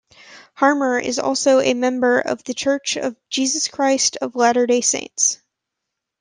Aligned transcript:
Harmer 0.55 0.97
is 0.97 1.19
also 1.19 1.59
a 1.59 1.75
member 1.75 2.19
of 2.19 2.43
The 2.43 2.55
Church 2.55 2.97
of 2.97 3.15
Jesus 3.29 3.67
Christ 3.67 4.17
of 4.19 4.35
Latter-day 4.35 4.81
Saints. 4.81 5.37